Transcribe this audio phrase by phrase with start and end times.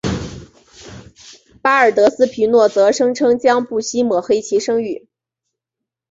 [1.61, 5.07] 巴尔德斯皮诺则声称将不惜抹黑其声誉。